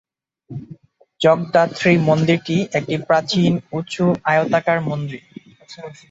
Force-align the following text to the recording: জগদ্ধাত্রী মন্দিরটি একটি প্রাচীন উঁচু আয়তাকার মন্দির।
জগদ্ধাত্রী 1.21 1.93
মন্দিরটি 2.07 2.57
একটি 2.73 2.95
প্রাচীন 3.07 3.51
উঁচু 3.71 4.05
আয়তাকার 4.25 4.79
মন্দির। 4.89 5.21